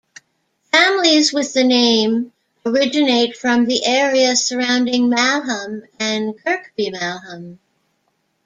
Families 0.71 1.31
with 1.31 1.53
the 1.53 1.63
name 1.63 2.33
originate 2.65 3.37
from 3.37 3.65
the 3.65 3.85
area 3.85 4.35
surrounding 4.35 5.11
Malham 5.11 5.83
and 5.99 6.33
Kirkby 6.43 6.87
Malham. 6.89 7.59